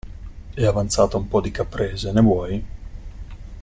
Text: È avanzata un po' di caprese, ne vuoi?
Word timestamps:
È 0.55 0.65
avanzata 0.65 1.15
un 1.17 1.27
po' 1.27 1.41
di 1.41 1.51
caprese, 1.51 2.11
ne 2.11 2.21
vuoi? 2.21 2.65